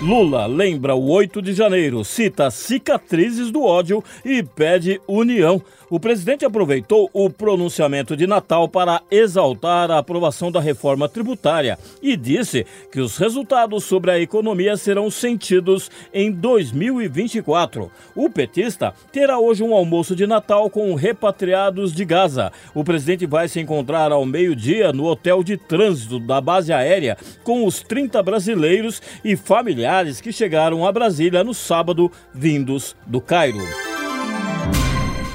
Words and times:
Lula 0.00 0.46
lembra 0.46 0.94
o 0.94 1.10
8 1.10 1.42
de 1.42 1.52
janeiro, 1.52 2.04
cita 2.04 2.52
cicatrizes 2.52 3.50
do 3.50 3.64
ódio 3.64 4.02
e 4.24 4.44
pede 4.44 5.00
união. 5.08 5.60
O 5.90 5.98
presidente 5.98 6.44
aproveitou 6.44 7.10
o 7.12 7.28
pronunciamento 7.28 8.16
de 8.16 8.24
Natal 8.24 8.68
para 8.68 9.02
exaltar 9.10 9.90
a 9.90 9.98
aprovação 9.98 10.52
da 10.52 10.60
reforma 10.60 11.08
tributária 11.08 11.76
e 12.00 12.16
disse 12.16 12.64
que 12.92 13.00
os 13.00 13.16
resultados 13.16 13.84
sobre 13.84 14.12
a 14.12 14.20
economia 14.20 14.76
serão 14.76 15.10
sentidos 15.10 15.90
em 16.14 16.30
2024. 16.30 17.90
O 18.14 18.30
petista 18.30 18.94
terá 19.10 19.40
hoje 19.40 19.64
um 19.64 19.74
almoço 19.74 20.14
de 20.14 20.28
Natal 20.28 20.70
com 20.70 20.94
repatriados 20.94 21.92
de 21.92 22.04
Gaza. 22.04 22.52
O 22.72 22.84
presidente 22.84 23.26
vai 23.26 23.48
se 23.48 23.58
encontrar 23.58 24.12
ao 24.12 24.24
meio-dia 24.24 24.92
no 24.92 25.06
hotel 25.06 25.42
de 25.42 25.56
trânsito 25.56 26.20
da 26.20 26.40
base 26.40 26.72
aérea 26.72 27.16
com 27.42 27.66
os 27.66 27.80
30 27.80 28.22
brasileiros 28.22 29.02
e 29.24 29.34
familiares 29.34 29.87
que 30.20 30.32
chegaram 30.32 30.86
a 30.86 30.92
Brasília 30.92 31.42
no 31.42 31.54
sábado, 31.54 32.12
vindos 32.34 32.94
do 33.06 33.20
Cairo. 33.20 33.58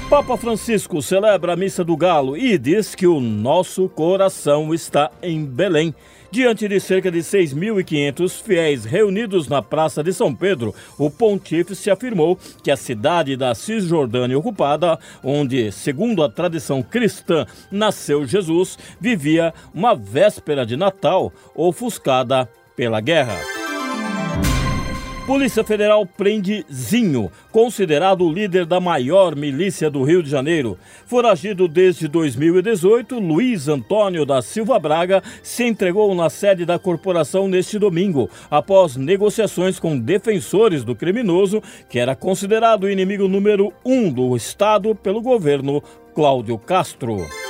Papa 0.08 0.36
Francisco 0.36 1.02
celebra 1.02 1.54
a 1.54 1.56
missa 1.56 1.82
do 1.82 1.96
Galo 1.96 2.36
e 2.36 2.56
diz 2.56 2.94
que 2.94 3.06
o 3.06 3.18
nosso 3.18 3.88
coração 3.88 4.72
está 4.72 5.10
em 5.20 5.44
Belém. 5.44 5.92
Diante 6.30 6.68
de 6.68 6.78
cerca 6.78 7.10
de 7.10 7.18
6.500 7.18 8.42
fiéis 8.42 8.84
reunidos 8.84 9.48
na 9.48 9.60
Praça 9.60 10.04
de 10.04 10.12
São 10.12 10.32
Pedro, 10.32 10.72
o 10.98 11.10
pontífice 11.10 11.90
afirmou 11.90 12.38
que 12.62 12.70
a 12.70 12.76
cidade 12.76 13.36
da 13.36 13.54
Cisjordânia 13.54 14.38
ocupada, 14.38 14.98
onde, 15.22 15.72
segundo 15.72 16.22
a 16.22 16.28
tradição 16.28 16.80
cristã, 16.80 17.44
nasceu 17.70 18.24
Jesus, 18.24 18.78
vivia 19.00 19.52
uma 19.74 19.96
véspera 19.96 20.64
de 20.64 20.76
Natal 20.76 21.32
ofuscada 21.56 22.48
pela 22.76 23.00
guerra. 23.00 23.63
Polícia 25.26 25.64
Federal 25.64 26.04
prende 26.04 26.66
Zinho, 26.70 27.32
considerado 27.50 28.26
o 28.26 28.32
líder 28.32 28.66
da 28.66 28.78
maior 28.78 29.34
milícia 29.34 29.88
do 29.90 30.02
Rio 30.02 30.22
de 30.22 30.28
Janeiro. 30.28 30.78
Foragido 31.06 31.66
desde 31.66 32.06
2018, 32.06 33.18
Luiz 33.18 33.66
Antônio 33.66 34.26
da 34.26 34.42
Silva 34.42 34.78
Braga 34.78 35.22
se 35.42 35.64
entregou 35.64 36.14
na 36.14 36.28
sede 36.28 36.66
da 36.66 36.78
corporação 36.78 37.48
neste 37.48 37.78
domingo, 37.78 38.28
após 38.50 38.96
negociações 38.96 39.80
com 39.80 39.98
defensores 39.98 40.84
do 40.84 40.94
criminoso, 40.94 41.62
que 41.88 41.98
era 41.98 42.14
considerado 42.14 42.84
o 42.84 42.90
inimigo 42.90 43.26
número 43.26 43.72
um 43.82 44.12
do 44.12 44.36
Estado 44.36 44.94
pelo 44.94 45.22
governo 45.22 45.82
Cláudio 46.14 46.58
Castro. 46.58 47.43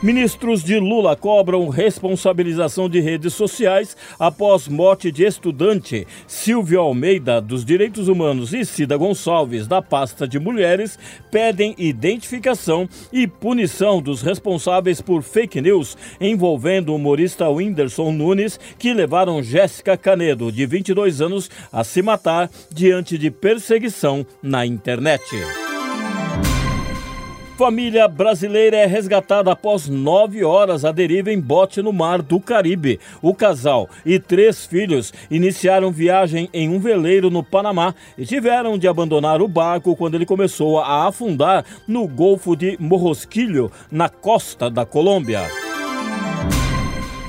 Ministros 0.00 0.62
de 0.62 0.78
Lula 0.78 1.16
cobram 1.16 1.68
responsabilização 1.68 2.88
de 2.88 3.00
redes 3.00 3.34
sociais 3.34 3.96
após 4.16 4.68
morte 4.68 5.10
de 5.10 5.24
estudante. 5.24 6.06
Silvio 6.24 6.80
Almeida, 6.80 7.40
dos 7.40 7.64
Direitos 7.64 8.06
Humanos, 8.06 8.54
e 8.54 8.64
Cida 8.64 8.96
Gonçalves, 8.96 9.66
da 9.66 9.82
pasta 9.82 10.28
de 10.28 10.38
Mulheres, 10.38 10.96
pedem 11.32 11.74
identificação 11.76 12.88
e 13.12 13.26
punição 13.26 14.00
dos 14.00 14.22
responsáveis 14.22 15.00
por 15.00 15.20
fake 15.20 15.60
news 15.60 15.96
envolvendo 16.20 16.90
o 16.90 16.94
humorista 16.94 17.48
Whindersson 17.48 18.12
Nunes, 18.12 18.60
que 18.78 18.94
levaram 18.94 19.42
Jéssica 19.42 19.96
Canedo, 19.96 20.52
de 20.52 20.64
22 20.64 21.20
anos, 21.20 21.50
a 21.72 21.82
se 21.82 22.02
matar 22.02 22.48
diante 22.70 23.18
de 23.18 23.32
perseguição 23.32 24.24
na 24.40 24.64
internet. 24.64 25.67
Família 27.58 28.06
brasileira 28.06 28.76
é 28.76 28.86
resgatada 28.86 29.50
após 29.50 29.88
nove 29.88 30.44
horas 30.44 30.84
à 30.84 30.92
deriva 30.92 31.32
em 31.32 31.40
bote 31.40 31.82
no 31.82 31.92
mar 31.92 32.22
do 32.22 32.38
Caribe. 32.38 33.00
O 33.20 33.34
casal 33.34 33.90
e 34.06 34.16
três 34.20 34.64
filhos 34.64 35.12
iniciaram 35.28 35.90
viagem 35.90 36.48
em 36.54 36.68
um 36.68 36.78
veleiro 36.78 37.30
no 37.30 37.42
Panamá 37.42 37.96
e 38.16 38.24
tiveram 38.24 38.78
de 38.78 38.86
abandonar 38.86 39.42
o 39.42 39.48
barco 39.48 39.96
quando 39.96 40.14
ele 40.14 40.24
começou 40.24 40.78
a 40.78 41.08
afundar 41.08 41.64
no 41.88 42.06
Golfo 42.06 42.54
de 42.54 42.76
Morrosquilho, 42.78 43.72
na 43.90 44.08
costa 44.08 44.70
da 44.70 44.86
Colômbia. 44.86 45.67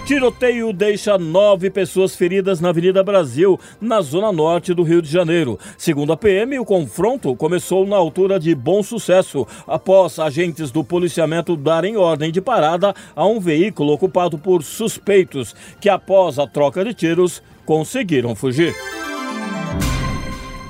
Tiroteio 0.10 0.74
deixa 0.74 1.20
nove 1.20 1.70
pessoas 1.70 2.16
feridas 2.16 2.60
na 2.60 2.70
Avenida 2.70 3.04
Brasil, 3.04 3.60
na 3.80 4.02
zona 4.02 4.32
norte 4.32 4.74
do 4.74 4.82
Rio 4.82 5.04
de 5.04 5.08
Janeiro. 5.08 5.60
Segundo 5.78 6.12
a 6.12 6.18
PM, 6.18 6.58
o 6.58 6.66
confronto 6.66 7.36
começou 7.36 7.86
na 7.86 7.96
altura 7.96 8.40
de 8.40 8.56
Bom 8.56 8.82
Sucesso, 8.82 9.46
após 9.68 10.18
agentes 10.18 10.72
do 10.72 10.84
policiamento 10.84 11.56
darem 11.56 11.96
ordem 11.96 12.32
de 12.32 12.42
parada 12.42 12.92
a 13.16 13.24
um 13.28 13.40
veículo 13.40 13.94
ocupado 13.94 14.36
por 14.40 14.64
suspeitos, 14.64 15.56
que 15.80 15.88
após 15.88 16.40
a 16.40 16.48
troca 16.48 16.84
de 16.84 16.92
tiros 16.96 17.44
conseguiram 17.64 18.34
fugir. 18.34 18.74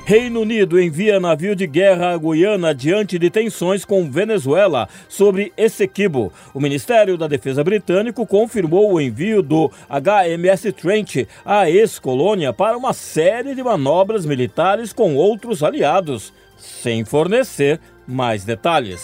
Reino 0.09 0.41
Unido 0.41 0.81
envia 0.81 1.19
navio 1.19 1.55
de 1.55 1.67
guerra 1.67 2.13
à 2.13 2.17
Guiana 2.17 2.73
diante 2.73 3.19
de 3.19 3.29
tensões 3.29 3.85
com 3.85 4.09
Venezuela 4.09 4.89
sobre 5.07 5.53
Essequibo. 5.55 6.33
O 6.51 6.59
Ministério 6.59 7.15
da 7.15 7.27
Defesa 7.27 7.63
britânico 7.63 8.25
confirmou 8.25 8.91
o 8.91 8.99
envio 8.99 9.43
do 9.43 9.71
HMS 9.87 10.71
Trent 10.71 11.27
à 11.45 11.69
ex-colônia 11.69 12.51
para 12.51 12.75
uma 12.75 12.91
série 12.91 13.53
de 13.53 13.61
manobras 13.61 14.25
militares 14.25 14.91
com 14.91 15.15
outros 15.15 15.61
aliados, 15.61 16.33
sem 16.57 17.05
fornecer 17.05 17.79
mais 18.07 18.43
detalhes. 18.43 19.03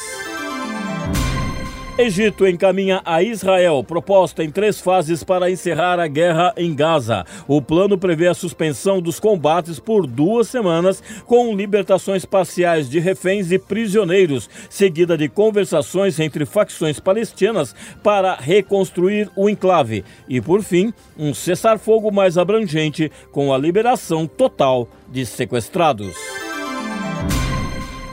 Egito 1.98 2.46
encaminha 2.46 3.02
a 3.06 3.24
Israel 3.24 3.82
proposta 3.82 4.44
em 4.44 4.52
três 4.52 4.82
fases 4.82 5.24
para 5.24 5.50
encerrar 5.50 5.98
a 5.98 6.08
guerra 6.08 6.54
em 6.58 6.76
Gaza. 6.76 7.26
O 7.48 7.62
plano 7.62 7.98
prevê 7.98 8.28
a 8.28 8.34
suspensão 8.34 9.02
dos 9.02 9.18
combates 9.18 9.80
por 9.80 10.06
duas 10.06 10.50
semanas, 10.50 11.02
com 11.26 11.56
libertações 11.56 12.26
parciais 12.26 12.90
de 12.90 13.00
reféns 13.00 13.50
e 13.50 13.58
prisioneiros, 13.58 14.50
seguida 14.70 15.18
de 15.18 15.30
conversações 15.30 16.20
entre 16.20 16.46
facções 16.46 17.00
palestinas 17.00 17.74
para 18.04 18.36
reconstruir 18.36 19.30
o 19.34 19.50
enclave. 19.50 20.04
E, 20.28 20.42
por 20.42 20.62
fim, 20.64 20.94
um 21.18 21.34
cessar-fogo 21.34 22.12
mais 22.12 22.38
abrangente, 22.38 23.10
com 23.32 23.54
a 23.54 23.58
liberação 23.58 24.28
total 24.28 24.90
de 25.08 25.26
sequestrados. 25.26 26.35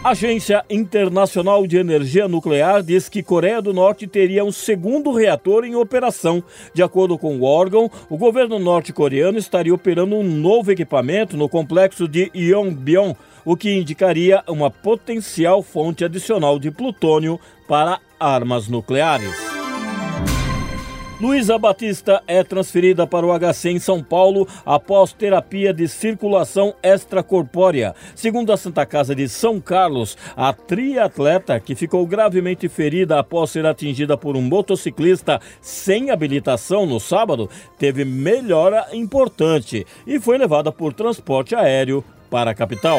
Agência 0.05 0.65
Internacional 0.69 1.65
de 1.65 1.77
Energia 1.77 2.27
Nuclear 2.27 2.83
diz 2.83 3.09
que 3.09 3.23
Coreia 3.23 3.63
do 3.63 3.73
Norte 3.73 4.05
teria 4.09 4.45
um 4.45 4.51
segundo 4.51 5.13
reator 5.13 5.65
em 5.65 5.77
operação. 5.77 6.43
De 6.75 6.83
acordo 6.83 7.17
com 7.17 7.37
o 7.37 7.45
órgão, 7.45 7.89
o 8.11 8.19
governo 8.19 8.59
norte-coreano 8.59 9.39
estaria 9.39 9.73
operando 9.73 10.17
um 10.17 10.25
novo 10.25 10.73
equipamento 10.73 11.37
no 11.37 11.49
complexo 11.49 12.09
de 12.09 12.33
Yongbyon, 12.35 13.15
o 13.45 13.57
que 13.57 13.73
indicaria 13.79 14.43
uma 14.49 14.73
potencial 14.73 15.63
fonte 15.63 16.05
adicional 16.05 16.59
de 16.59 16.73
plutônio 16.73 17.39
para 17.69 18.01
armas 18.19 18.67
nucleares. 18.67 19.52
Luísa 21.23 21.57
Batista 21.57 22.21
é 22.27 22.43
transferida 22.43 23.07
para 23.07 23.25
o 23.25 23.31
HC 23.33 23.71
em 23.71 23.79
São 23.79 24.03
Paulo 24.03 24.45
após 24.67 25.13
terapia 25.13 25.73
de 25.73 25.87
circulação 25.87 26.75
extracorpórea. 26.83 27.95
Segundo 28.17 28.53
a 28.53 28.57
Santa 28.57 28.85
Casa 28.85 29.15
de 29.15 29.29
São 29.29 29.61
Carlos, 29.61 30.19
a 30.37 30.53
triatleta 30.53 31.61
que 31.61 31.77
ficou 31.77 32.05
gravemente 32.09 32.69
ferida 32.69 33.21
após 33.21 33.51
ser 33.51 33.65
atingida 33.65 34.17
por 34.17 34.37
um 34.37 34.43
motociclista 34.43 35.41
sem 35.61 36.11
habilitação 36.11 36.87
no 36.87 36.99
sábado 36.99 37.49
teve 37.79 38.05
melhora 38.05 38.89
importante 38.93 39.87
e 40.05 40.19
foi 40.19 40.37
levada 40.37 40.73
por 40.73 40.93
transporte 40.93 41.55
aéreo 41.55 42.05
para 42.29 42.51
a 42.51 42.55
capital. 42.55 42.99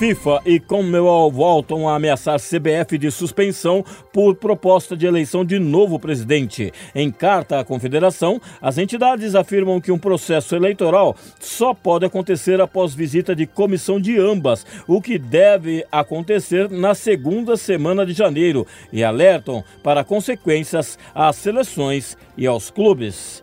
FIFA 0.00 0.40
e 0.46 0.58
Commonwealth 0.58 1.30
voltam 1.30 1.86
a 1.86 1.94
ameaçar 1.94 2.40
CBF 2.40 2.96
de 2.96 3.10
suspensão 3.10 3.84
por 4.10 4.34
proposta 4.34 4.96
de 4.96 5.04
eleição 5.04 5.44
de 5.44 5.58
novo 5.58 5.98
presidente. 5.98 6.72
Em 6.94 7.10
carta 7.10 7.60
à 7.60 7.64
confederação, 7.66 8.40
as 8.62 8.78
entidades 8.78 9.34
afirmam 9.34 9.78
que 9.78 9.92
um 9.92 9.98
processo 9.98 10.56
eleitoral 10.56 11.14
só 11.38 11.74
pode 11.74 12.06
acontecer 12.06 12.62
após 12.62 12.94
visita 12.94 13.36
de 13.36 13.46
comissão 13.46 14.00
de 14.00 14.18
ambas, 14.18 14.64
o 14.88 15.02
que 15.02 15.18
deve 15.18 15.84
acontecer 15.92 16.70
na 16.70 16.94
segunda 16.94 17.54
semana 17.58 18.06
de 18.06 18.14
janeiro, 18.14 18.66
e 18.90 19.04
alertam 19.04 19.62
para 19.82 20.02
consequências 20.02 20.98
às 21.14 21.36
seleções 21.36 22.16
e 22.38 22.46
aos 22.46 22.70
clubes. 22.70 23.42